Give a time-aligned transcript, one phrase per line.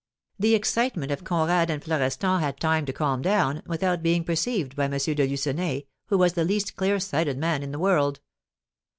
[0.39, 4.85] The excitement of Conrad and Florestan had time to calm down, without being perceived by
[4.85, 4.93] M.
[4.97, 8.19] de Lucenay, who was the least clear sighted man in the world.